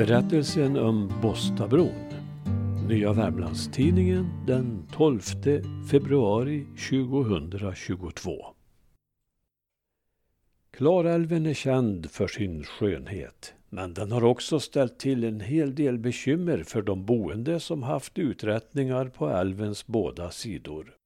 Berättelsen 0.00 0.78
om 0.78 1.12
Båstabron. 1.22 2.12
Nya 2.88 3.12
Värmlandstidningen 3.12 4.46
den 4.46 4.86
12 4.92 5.20
februari 5.90 6.66
2022. 6.90 8.46
Klarälven 10.70 11.46
är 11.46 11.54
känd 11.54 12.10
för 12.10 12.28
sin 12.28 12.64
skönhet, 12.64 13.54
men 13.68 13.94
den 13.94 14.12
har 14.12 14.24
också 14.24 14.60
ställt 14.60 14.98
till 14.98 15.24
en 15.24 15.40
hel 15.40 15.74
del 15.74 15.98
bekymmer 15.98 16.62
för 16.62 16.82
de 16.82 17.04
boende 17.06 17.60
som 17.60 17.82
haft 17.82 18.18
uträttningar 18.18 19.06
på 19.06 19.28
älvens 19.28 19.86
båda 19.86 20.30
sidor. 20.30 20.99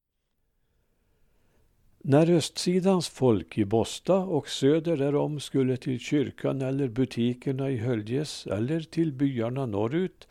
När 2.07 2.31
östsidans 2.31 3.09
folk 3.09 3.59
i 3.59 3.65
Bosta 3.65 4.17
och 4.17 4.49
söder 4.49 4.97
därom 4.97 5.41
skulle 5.41 5.77
till 5.77 5.99
kyrkan 5.99 6.63
eller 6.63 6.89
butikerna 6.89 7.71
i 7.71 7.77
Höljes 7.77 8.47
eller 8.47 8.81
till 8.81 9.13
byarna 9.13 9.67
norrut 9.67 10.29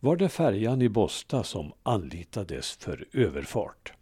var 0.00 0.16
det 0.16 0.28
färjan 0.28 0.82
i 0.82 0.88
Bosta 0.88 1.42
som 1.42 1.72
anlitades 1.82 2.76
för 2.76 3.08
överfart. 3.12 3.92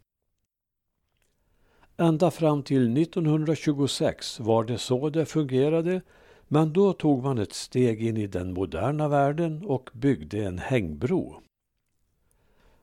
Ända 1.97 2.31
fram 2.31 2.63
till 2.63 3.03
1926 3.03 4.41
var 4.41 4.65
det 4.65 4.79
så 4.79 5.11
det 5.11 5.27
fungerade 5.27 6.01
men 6.49 6.73
då 6.73 6.93
tog 6.93 7.23
man 7.23 7.39
ett 7.39 7.55
steg 7.55 8.03
in 8.03 8.17
i 8.17 8.27
den 8.27 8.53
moderna 8.53 9.09
världen 9.09 9.65
och 9.65 9.91
byggde 9.93 10.45
en 10.45 10.59
hängbro. 10.59 11.43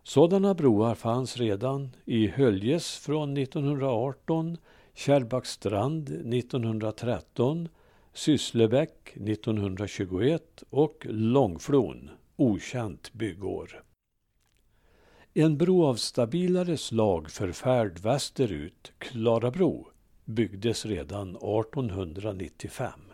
Sådana 0.08 0.54
broar 0.54 0.96
fanns 0.96 1.38
redan 1.38 1.96
i 2.06 2.28
Höljes 2.28 2.98
från 2.98 3.38
1918, 3.38 4.58
Kärrbackstrand 4.94 6.10
1913, 6.10 7.70
Sysslebäck 8.14 9.14
1921 9.16 10.64
och 10.70 11.06
Långflon, 11.10 12.10
okänt 12.36 13.14
byggår. 13.14 13.84
En 15.34 15.58
bro 15.58 15.86
av 15.86 15.96
stabilare 15.96 16.78
slag 16.78 17.32
för 17.32 17.52
färd 17.52 18.00
västerut, 18.00 18.94
Klarabro, 18.98 19.88
byggdes 20.26 20.86
redan 20.86 21.30
1895. 21.30 23.05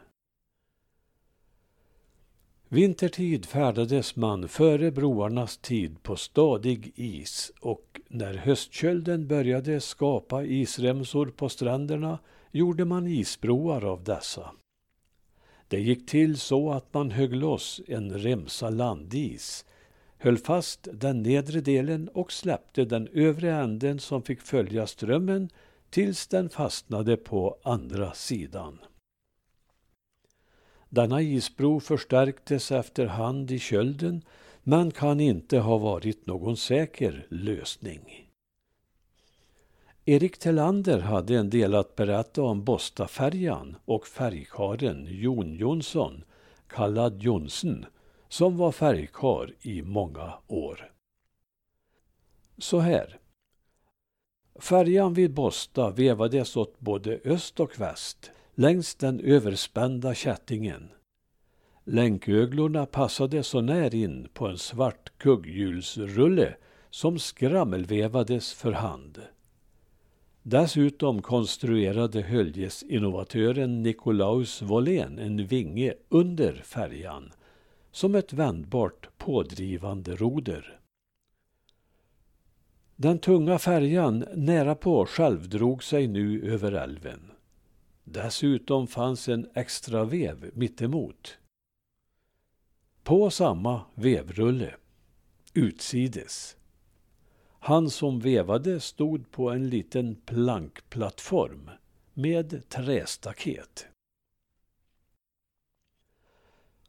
Vintertid 2.73 3.45
färdades 3.45 4.15
man 4.15 4.47
före 4.47 4.91
broarnas 4.91 5.57
tid 5.57 6.03
på 6.03 6.15
stadig 6.15 6.91
is 6.95 7.51
och 7.61 8.01
när 8.07 8.33
höstkölden 8.33 9.27
började 9.27 9.81
skapa 9.81 10.43
isremsor 10.43 11.25
på 11.25 11.49
stränderna 11.49 12.19
gjorde 12.51 12.85
man 12.85 13.07
isbroar 13.07 13.85
av 13.85 14.03
dessa. 14.03 14.51
Det 15.67 15.79
gick 15.79 16.09
till 16.09 16.37
så 16.37 16.71
att 16.71 16.93
man 16.93 17.11
högg 17.11 17.35
loss 17.35 17.81
en 17.87 18.19
remsa 18.19 18.69
landis, 18.69 19.65
höll 20.17 20.37
fast 20.37 20.87
den 20.93 21.21
nedre 21.21 21.61
delen 21.61 22.09
och 22.13 22.31
släppte 22.31 22.85
den 22.85 23.07
övre 23.07 23.51
änden 23.51 23.99
som 23.99 24.21
fick 24.23 24.41
följa 24.41 24.87
strömmen 24.87 25.49
tills 25.89 26.27
den 26.27 26.49
fastnade 26.49 27.17
på 27.17 27.57
andra 27.63 28.13
sidan. 28.13 28.79
Denna 30.93 31.21
isbro 31.21 31.79
förstärktes 31.79 32.71
efterhand 32.71 33.51
i 33.51 33.59
kölden 33.59 34.21
men 34.63 34.91
kan 34.91 35.19
inte 35.19 35.59
ha 35.59 35.77
varit 35.77 36.25
någon 36.25 36.57
säker 36.57 37.27
lösning. 37.29 38.29
Erik 40.05 40.37
Tellander 40.37 40.99
hade 40.99 41.35
en 41.35 41.49
del 41.49 41.75
att 41.75 41.95
berätta 41.95 42.43
om 42.43 42.63
Bostafärjan 42.63 43.75
och 43.85 44.07
färgkaren 44.07 45.07
Jon 45.09 45.55
Jonsson, 45.55 46.23
kallad 46.67 47.21
Jonsen, 47.21 47.85
som 48.29 48.57
var 48.57 48.71
färgkar 48.71 49.53
i 49.61 49.81
många 49.81 50.33
år. 50.47 50.91
Så 52.57 52.79
här. 52.79 53.19
Färjan 54.59 55.13
vid 55.13 55.33
Bosta 55.33 55.89
vevades 55.89 56.57
åt 56.57 56.79
både 56.79 57.19
öst 57.25 57.59
och 57.59 57.79
väst 57.79 58.31
längs 58.61 58.95
den 58.95 59.19
överspända 59.19 60.13
kättingen. 60.13 60.89
Länköglorna 61.83 62.85
passade 62.85 63.43
så 63.43 63.61
när 63.61 63.95
in 63.95 64.27
på 64.33 64.47
en 64.47 64.57
svart 64.57 65.11
kugghjulsrulle 65.17 66.55
som 66.89 67.19
skrammelvevades 67.19 68.53
för 68.53 68.71
hand. 68.71 69.21
Dessutom 70.43 71.21
konstruerade 71.21 72.21
höljesinnovatören 72.21 73.83
Nikolaus 73.83 74.61
Wollén 74.61 75.19
en 75.19 75.47
vinge 75.47 75.93
under 76.09 76.53
färjan 76.53 77.31
som 77.91 78.15
ett 78.15 78.33
vändbart 78.33 79.09
pådrivande 79.17 80.15
roder. 80.15 80.79
Den 82.95 83.19
tunga 83.19 83.59
färjan 83.59 84.25
nära 84.35 84.75
på 84.75 85.05
självdrog 85.05 85.83
sig 85.83 86.07
nu 86.07 86.51
över 86.53 86.71
älven. 86.71 87.31
Dessutom 88.13 88.87
fanns 88.87 89.29
en 89.29 89.49
extra 89.53 90.05
vev 90.05 90.51
mittemot. 90.53 91.37
På 93.03 93.29
samma 93.29 93.81
vevrulle, 93.95 94.75
utsides. 95.53 96.57
Han 97.59 97.89
som 97.89 98.19
vevade 98.19 98.79
stod 98.79 99.31
på 99.31 99.49
en 99.49 99.69
liten 99.69 100.15
plankplattform 100.15 101.69
med 102.13 102.69
trästaket. 102.69 103.87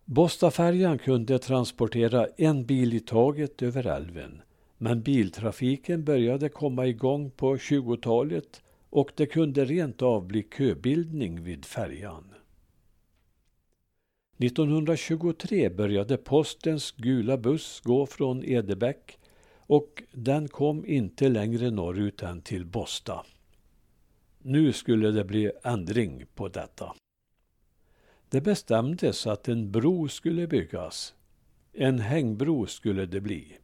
Bostafärjan 0.05 0.99
kunde 0.99 1.39
transportera 1.39 2.27
en 2.37 2.67
bil 2.67 2.95
i 2.95 3.01
taget 3.01 3.63
över 3.63 3.87
älven 3.87 4.43
men 4.79 5.03
biltrafiken 5.03 6.05
började 6.05 6.49
komma 6.49 6.87
igång 6.87 7.31
på 7.31 7.57
20-talet 7.57 8.62
och 8.93 9.13
det 9.17 9.27
kunde 9.27 9.65
rent 9.65 10.03
av 10.03 10.27
bli 10.27 10.49
köbildning 10.57 11.43
vid 11.43 11.65
färjan. 11.65 12.35
1923 14.39 15.71
började 15.71 16.17
postens 16.17 16.91
gula 16.91 17.37
buss 17.37 17.81
gå 17.81 18.07
från 18.07 18.45
Edebäck 18.45 19.19
och 19.57 20.03
den 20.13 20.49
kom 20.49 20.87
inte 20.87 21.29
längre 21.29 21.71
norrut 21.71 22.23
än 22.23 22.43
till 22.43 22.67
Bosta. 22.67 23.25
Nu 24.39 24.73
skulle 24.73 25.11
det 25.11 25.25
bli 25.25 25.53
ändring 25.65 26.25
på 26.35 26.49
detta. 26.49 26.95
Det 28.29 28.41
bestämdes 28.41 29.27
att 29.27 29.49
en 29.49 29.71
bro 29.71 30.09
skulle 30.09 30.47
byggas. 30.47 31.15
En 31.73 31.99
hängbro 31.99 32.67
skulle 32.67 33.07
det 33.07 33.21
bli. 33.21 33.59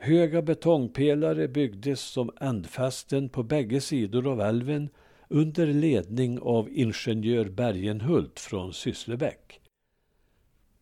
Höga 0.00 0.42
betongpelare 0.42 1.48
byggdes 1.48 2.00
som 2.00 2.30
ändfästen 2.40 3.28
på 3.28 3.42
bägge 3.42 3.80
sidor 3.80 4.32
av 4.32 4.40
älven 4.40 4.88
under 5.28 5.66
ledning 5.66 6.38
av 6.40 6.68
ingenjör 6.70 7.44
Bergenhult 7.44 8.40
från 8.40 8.72
Sysslebäck. 8.72 9.60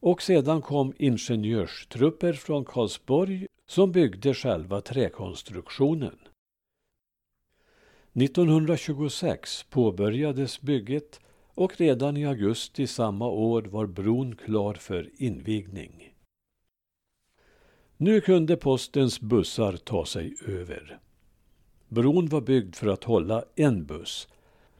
Och 0.00 0.22
sedan 0.22 0.62
kom 0.62 0.92
ingenjörstrupper 0.98 2.32
från 2.32 2.64
Karlsborg 2.64 3.46
som 3.66 3.92
byggde 3.92 4.34
själva 4.34 4.80
träkonstruktionen. 4.80 6.18
1926 8.12 9.64
påbörjades 9.70 10.60
bygget 10.60 11.20
och 11.54 11.76
redan 11.80 12.16
i 12.16 12.26
augusti 12.26 12.86
samma 12.86 13.28
år 13.28 13.62
var 13.62 13.86
bron 13.86 14.36
klar 14.36 14.74
för 14.74 15.10
invigning. 15.16 16.15
Nu 17.98 18.20
kunde 18.20 18.56
postens 18.56 19.20
bussar 19.20 19.76
ta 19.76 20.06
sig 20.06 20.36
över. 20.46 20.98
Bron 21.88 22.26
var 22.26 22.40
byggd 22.40 22.74
för 22.74 22.86
att 22.86 23.04
hålla 23.04 23.44
en 23.54 23.86
buss, 23.86 24.28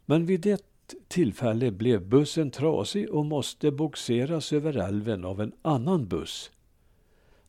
men 0.05 0.25
vid 0.25 0.45
ett 0.45 0.95
tillfälle 1.07 1.71
blev 1.71 2.07
bussen 2.09 2.51
trasig 2.51 3.09
och 3.09 3.25
måste 3.25 3.71
boxeras 3.71 4.53
över 4.53 4.77
älven 4.77 5.25
av 5.25 5.41
en 5.41 5.51
annan 5.61 6.07
buss. 6.07 6.51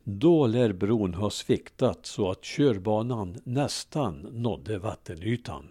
Då 0.05 0.47
lär 0.47 0.73
bron 0.73 1.15
ha 1.15 1.31
sviktat 1.31 2.07
så 2.07 2.31
att 2.31 2.43
körbanan 2.43 3.37
nästan 3.45 4.15
nådde 4.33 4.79
vattenytan. 4.79 5.69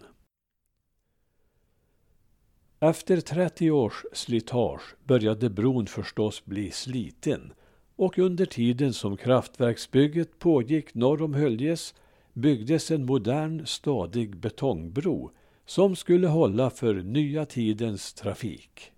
Efter 2.80 3.20
30 3.20 3.70
års 3.70 4.04
slitage 4.12 4.96
började 5.04 5.50
bron 5.50 5.86
förstås 5.86 6.44
bli 6.44 6.70
sliten 6.70 7.52
och 7.98 8.18
under 8.18 8.46
tiden 8.46 8.92
som 8.92 9.16
kraftverksbygget 9.16 10.38
pågick 10.38 10.94
norr 10.94 11.22
om 11.22 11.34
Höljes 11.34 11.94
byggdes 12.32 12.90
en 12.90 13.06
modern 13.06 13.66
stadig 13.66 14.36
betongbro 14.36 15.30
som 15.66 15.96
skulle 15.96 16.26
hålla 16.26 16.70
för 16.70 16.94
nya 16.94 17.46
tidens 17.46 18.14
trafik. 18.14 18.92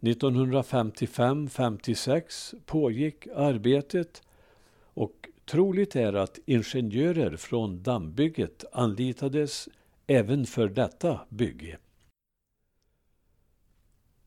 1955-56 0.00 2.54
pågick 2.66 3.26
arbetet 3.26 4.22
och 4.82 5.28
troligt 5.44 5.96
är 5.96 6.12
att 6.12 6.38
ingenjörer 6.46 7.36
från 7.36 7.82
dammbygget 7.82 8.64
anlitades 8.72 9.68
även 10.06 10.46
för 10.46 10.68
detta 10.68 11.20
bygge. 11.28 11.78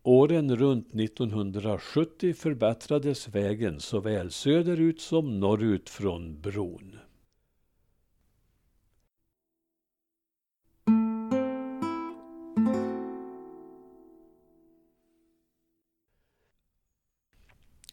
Åren 0.07 0.55
runt 0.55 0.95
1970 0.95 2.33
förbättrades 2.33 3.27
vägen 3.27 3.79
såväl 3.79 4.31
söderut 4.31 5.01
som 5.01 5.39
norrut 5.39 5.89
från 5.89 6.41
bron. 6.41 6.95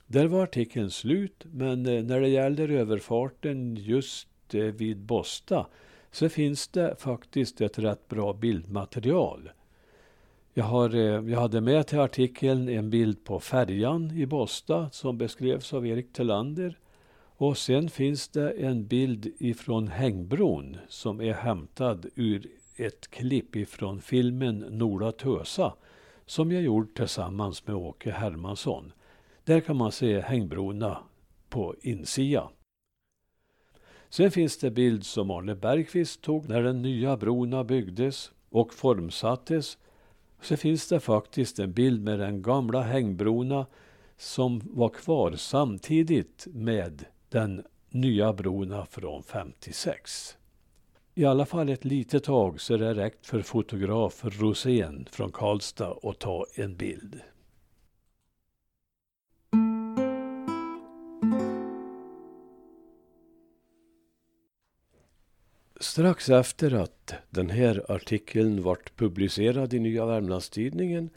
Där 0.06 0.26
var 0.26 0.42
artikeln 0.42 0.90
slut, 0.90 1.44
men 1.44 1.86
eh, 1.86 2.04
när 2.04 2.20
det 2.20 2.28
gäller 2.28 2.68
överfarten 2.68 3.76
just 3.76 4.54
eh, 4.54 4.60
vid 4.60 4.98
Bosta 4.98 5.66
så 6.10 6.28
finns 6.28 6.68
det 6.68 6.96
faktiskt 6.98 7.60
ett 7.60 7.78
rätt 7.78 8.08
bra 8.08 8.32
bildmaterial. 8.32 9.50
Jag, 10.56 10.64
har, 10.64 10.94
eh, 10.94 11.30
jag 11.30 11.40
hade 11.40 11.60
med 11.60 11.86
till 11.86 11.98
artikeln 11.98 12.68
en 12.68 12.90
bild 12.90 13.24
på 13.24 13.40
färjan 13.40 14.10
i 14.10 14.26
Båstad 14.26 14.90
som 14.90 15.18
beskrevs 15.18 15.74
av 15.74 15.86
Erik 15.86 16.12
Telander. 16.12 16.78
Och 17.36 17.58
sen 17.58 17.90
finns 17.90 18.28
det 18.28 18.50
en 18.50 18.86
bild 18.86 19.32
ifrån 19.38 19.88
hängbron 19.88 20.76
som 20.88 21.20
är 21.20 21.32
hämtad 21.32 22.06
ur 22.14 22.46
ett 22.76 23.10
klipp 23.10 23.56
ifrån 23.56 24.00
filmen 24.00 24.58
Nola 24.58 25.12
Tösa 25.12 25.74
som 26.26 26.52
jag 26.52 26.62
gjort 26.62 26.96
tillsammans 26.96 27.66
med 27.66 27.76
Åke 27.76 28.10
Hermansson. 28.10 28.92
Där 29.44 29.60
kan 29.60 29.76
man 29.76 29.92
se 29.92 30.20
hängbrona 30.20 30.98
på 31.48 31.74
insidan. 31.82 32.48
Sen 34.08 34.30
finns 34.30 34.58
det 34.58 34.70
bild 34.70 35.06
som 35.06 35.30
Arne 35.30 35.54
Bergqvist 35.54 36.22
tog 36.22 36.48
när 36.48 36.62
den 36.62 36.82
nya 36.82 37.16
brona 37.16 37.64
byggdes 37.64 38.32
och 38.50 38.74
formsattes. 38.74 39.78
Så 40.44 40.56
finns 40.56 40.88
det 40.88 41.00
faktiskt 41.00 41.58
en 41.58 41.72
bild 41.72 42.02
med 42.02 42.18
den 42.18 42.42
gamla 42.42 42.82
hängbrona 42.82 43.66
som 44.16 44.60
var 44.64 44.88
kvar 44.88 45.32
samtidigt 45.36 46.46
med 46.52 47.04
den 47.28 47.64
nya 47.90 48.32
brona 48.32 48.86
från 48.86 49.22
56. 49.22 50.36
I 51.14 51.24
alla 51.24 51.46
fall 51.46 51.68
ett 51.68 51.84
litet 51.84 52.24
tag 52.24 52.60
så 52.60 52.74
är 52.74 52.78
det 52.78 52.94
räckt 52.94 53.26
för 53.26 53.42
fotograf 53.42 54.24
Rosén 54.24 55.06
från 55.10 55.32
Karlstad 55.32 55.96
att 56.02 56.18
ta 56.18 56.46
en 56.54 56.76
bild. 56.76 57.20
Strax 65.94 66.30
efter 66.30 66.74
att 66.74 67.14
den 67.30 67.50
här 67.50 67.84
artikeln 67.88 68.62
vart 68.62 68.96
publicerad 68.96 69.74
i 69.74 69.78
Nya 69.78 70.06
Värmlandstidningen 70.06 71.10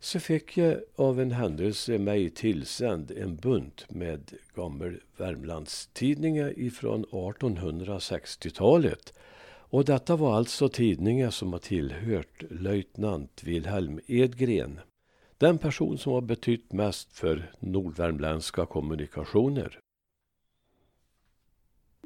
så 0.00 0.20
fick 0.20 0.56
jag 0.56 0.76
av 0.96 1.20
en 1.20 1.32
händelse 1.32 1.98
mig 1.98 2.30
tillsänd 2.30 3.10
en 3.10 3.36
bunt 3.36 3.86
med 3.88 4.32
gammal 4.54 4.96
Värmlandstidningar 5.16 6.58
ifrån 6.58 7.04
1860-talet. 7.04 9.12
Och 9.44 9.84
detta 9.84 10.16
var 10.16 10.36
alltså 10.36 10.68
tidningar 10.68 11.30
som 11.30 11.52
har 11.52 11.60
tillhört 11.60 12.42
löjtnant 12.50 13.40
Wilhelm 13.44 14.00
Edgren. 14.06 14.80
Den 15.38 15.58
person 15.58 15.98
som 15.98 16.12
har 16.12 16.20
betytt 16.20 16.72
mest 16.72 17.12
för 17.12 17.52
nordvärmländska 17.60 18.66
kommunikationer. 18.66 19.81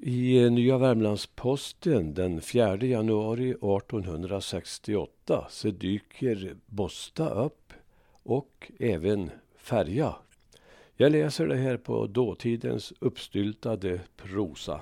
I 0.02 0.50
Nya 0.50 0.78
Värmlandsposten 0.78 2.14
den 2.14 2.40
4 2.40 2.76
januari 2.76 3.50
1868 3.50 5.46
så 5.50 5.70
dyker 5.70 6.56
Bosta 6.66 7.28
upp 7.28 7.72
och 8.22 8.72
även 8.78 9.30
Färja. 9.56 10.14
Jag 10.96 11.12
läser 11.12 11.46
det 11.46 11.56
här 11.56 11.76
på 11.76 12.06
dåtidens 12.06 12.92
uppstyltade 12.98 14.00
prosa. 14.16 14.80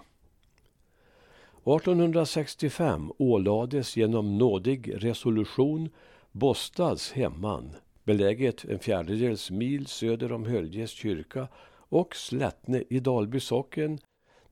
1865 1.65 3.13
ålades 3.19 3.97
genom 3.97 4.39
nådig 4.39 5.05
resolution 5.05 5.91
Bostads 6.33 7.13
hemman, 7.13 7.71
beläget 8.05 8.65
en 8.65 8.79
fjärdedels 8.79 9.51
mil 9.51 9.87
söder 9.87 10.33
om 10.33 10.45
Höljes 10.45 10.91
kyrka 10.91 11.49
och 11.89 12.17
Slättne 12.17 12.83
i 12.89 13.01
Dalby 13.01 13.41
socken 13.41 13.99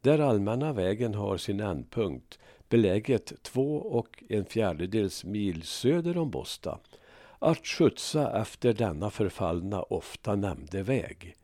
där 0.03 0.19
allmänna 0.19 0.73
vägen 0.73 1.15
har 1.15 1.37
sin 1.37 1.61
ändpunkt, 1.61 2.39
beläget 2.69 3.43
två 3.43 3.77
och 3.77 4.25
en 4.29 4.45
fjärdedels 4.45 5.25
mil 5.25 5.63
söder 5.63 6.19
om 6.19 6.31
Bosta, 6.31 6.79
att 7.39 7.67
skjutsa 7.67 8.41
efter 8.41 8.73
denna 8.73 9.11
förfallna 9.11 9.83
ofta 9.83 10.35
nämnde 10.35 10.83
väg. 10.83 11.35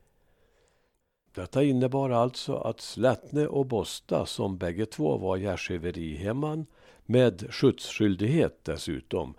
Detta 1.35 1.63
innebar 1.63 2.11
alltså 2.11 2.57
att 2.57 2.81
Slättne 2.81 3.47
och 3.47 3.67
Bosta, 3.67 4.27
som 4.27 4.59
bägge 4.59 4.87
två 4.87 5.19
var 5.19 5.37
gärdsgiverihemman, 5.37 6.67
med 7.07 7.55
skjutsskyldighet 7.55 8.65
dessutom, 8.65 9.35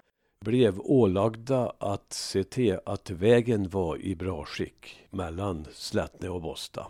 blev 0.45 0.79
ålagda 0.79 1.73
att 1.77 2.13
se 2.13 2.43
till 2.43 2.79
att 2.85 3.09
vägen 3.09 3.69
var 3.69 4.01
i 4.01 4.15
bra 4.15 4.45
skick 4.45 5.07
mellan 5.09 5.65
Slättne 5.71 6.29
och 6.29 6.41
Bosta. 6.41 6.87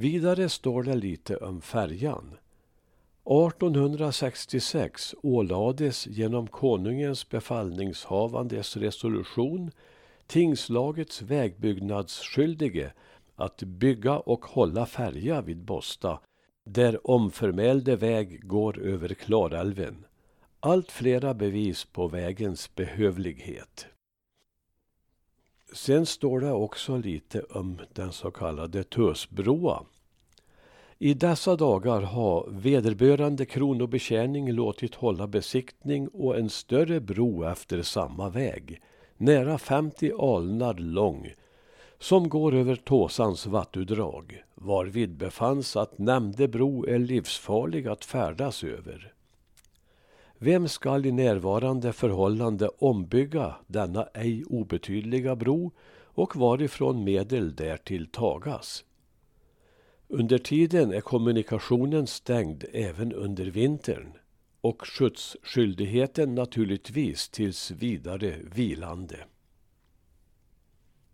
Vidare 0.00 0.48
står 0.48 0.82
det 0.82 0.94
lite 0.94 1.36
om 1.36 1.60
färjan. 1.60 2.36
1866 3.24 5.14
ålades 5.22 6.06
genom 6.06 6.46
konungens 6.46 7.28
befallningshavandes 7.28 8.76
resolution 8.76 9.70
tingslagets 10.26 11.22
vägbyggnadsskyldige 11.22 12.92
att 13.36 13.62
bygga 13.62 14.18
och 14.18 14.44
hålla 14.44 14.86
färja 14.86 15.42
vid 15.42 15.64
Bosta 15.64 16.20
där 16.64 17.10
omförmälde 17.10 17.96
väg 17.96 18.48
går 18.48 18.78
över 18.78 19.08
Klarälven. 19.08 20.04
Allt 20.60 20.90
flera 20.90 21.34
bevis 21.34 21.84
på 21.84 22.08
vägens 22.08 22.74
behövlighet. 22.74 23.86
Sen 25.72 26.06
står 26.06 26.40
det 26.40 26.52
också 26.52 26.96
lite 26.96 27.40
om 27.40 27.78
den 27.92 28.12
så 28.12 28.30
kallade 28.30 28.84
Tösbroa. 28.84 29.82
I 30.98 31.14
dessa 31.14 31.56
dagar 31.56 32.00
har 32.00 32.46
vederbörande 32.50 33.44
kronobetjäning 33.44 34.52
låtit 34.52 34.94
hålla 34.94 35.26
besiktning 35.26 36.08
och 36.08 36.38
en 36.38 36.50
större 36.50 37.00
bro 37.00 37.44
efter 37.44 37.82
samma 37.82 38.28
väg, 38.28 38.80
nära 39.16 39.58
50 39.58 40.12
alnar 40.18 40.74
lång, 40.74 41.32
som 41.98 42.28
går 42.28 42.54
över 42.54 42.76
Tåsans 42.76 43.46
vattudrag, 43.46 44.44
varvid 44.54 45.16
befanns 45.16 45.76
att 45.76 45.98
nämnde 45.98 46.48
bro 46.48 46.86
är 46.86 46.98
livsfarlig 46.98 47.88
att 47.88 48.04
färdas 48.04 48.64
över. 48.64 49.12
Vem 50.40 50.68
skall 50.68 51.06
i 51.06 51.12
närvarande 51.12 51.92
förhållande 51.92 52.68
ombygga 52.68 53.54
denna 53.66 54.04
ej 54.14 54.44
obetydliga 54.44 55.36
bro 55.36 55.72
och 56.04 56.36
varifrån 56.36 57.04
medel 57.04 57.54
därtill 57.54 58.06
tagas? 58.06 58.84
Under 60.08 60.38
tiden 60.38 60.92
är 60.92 61.00
kommunikationen 61.00 62.06
stängd 62.06 62.64
även 62.72 63.12
under 63.12 63.46
vintern 63.46 64.12
och 64.60 64.86
skjutsskyldigheten 64.86 66.34
naturligtvis 66.34 67.28
tills 67.28 67.70
vidare 67.70 68.36
vilande. 68.54 69.16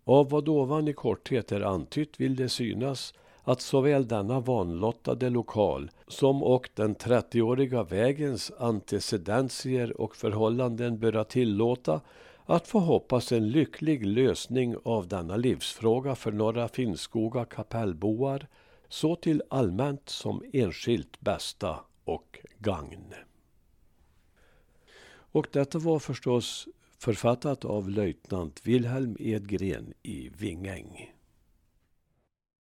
Av 0.03 0.29
vad 0.29 0.49
ovan 0.49 0.87
i 0.87 0.93
korthet 0.93 1.51
är 1.51 1.61
antytt 1.61 2.19
vill 2.19 2.35
det 2.35 2.49
synas 2.49 3.13
att 3.45 3.61
såväl 3.61 4.07
denna 4.07 4.39
vanlottade 4.39 5.29
lokal 5.29 5.91
som 6.07 6.43
och 6.43 6.69
den 6.73 6.95
30-åriga 6.95 7.83
vägens 7.83 8.51
antecedentier 8.59 10.01
och 10.01 10.15
förhållanden 10.15 10.99
böra 10.99 11.23
tillåta 11.23 12.01
att 12.45 12.67
få 12.67 12.79
hoppas 12.79 13.31
en 13.31 13.49
lycklig 13.49 14.05
lösning 14.05 14.75
av 14.83 15.07
denna 15.07 15.37
livsfråga 15.37 16.15
för 16.15 16.31
Norra 16.31 16.67
Finnskoga 16.67 17.45
kapellboar 17.45 18.47
så 18.89 19.15
till 19.15 19.43
allmänt 19.49 20.09
som 20.09 20.43
enskilt 20.53 21.19
bästa 21.19 21.79
och 22.03 22.39
gagn. 22.59 23.13
Och 25.07 25.47
detta 25.51 25.79
var 25.79 25.99
förstås 25.99 26.67
författat 26.97 27.65
av 27.65 27.89
löjtnant 27.89 28.61
Wilhelm 28.63 29.17
Edgren 29.19 29.93
i 30.03 30.29
Vingäng. 30.29 31.14